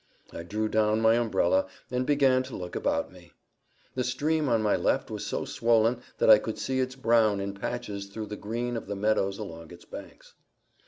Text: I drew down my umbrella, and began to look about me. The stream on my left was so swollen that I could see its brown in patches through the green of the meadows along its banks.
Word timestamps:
I 0.33 0.41
drew 0.41 0.67
down 0.67 0.99
my 0.99 1.13
umbrella, 1.13 1.67
and 1.91 2.07
began 2.07 2.41
to 2.45 2.55
look 2.55 2.75
about 2.75 3.11
me. 3.11 3.33
The 3.93 4.03
stream 4.03 4.49
on 4.49 4.63
my 4.63 4.75
left 4.75 5.11
was 5.11 5.23
so 5.27 5.45
swollen 5.45 6.01
that 6.17 6.27
I 6.27 6.39
could 6.39 6.57
see 6.57 6.79
its 6.79 6.95
brown 6.95 7.39
in 7.39 7.53
patches 7.53 8.07
through 8.07 8.25
the 8.25 8.35
green 8.35 8.75
of 8.75 8.87
the 8.87 8.95
meadows 8.95 9.37
along 9.37 9.69
its 9.71 9.85
banks. 9.85 10.33